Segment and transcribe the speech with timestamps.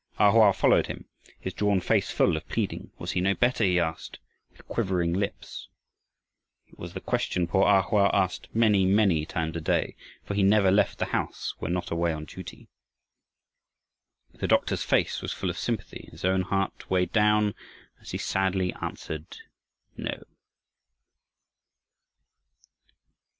[0.17, 1.05] A Hoa followed him,
[1.39, 2.89] his drawn face full of pleading.
[2.97, 3.63] Was he no better?
[3.63, 4.17] he asked
[4.51, 5.67] with quivering lips.
[6.65, 10.41] It was the question poor A Hoa asked many, many times a day, for he
[10.41, 12.67] never left the house when not away on duty.
[14.33, 17.53] The doctor's face was full of sympathy and his own heart weighed down
[17.99, 19.37] as he sadly answered,
[19.97, 20.23] "No."